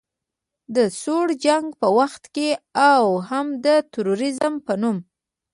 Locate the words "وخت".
1.97-2.23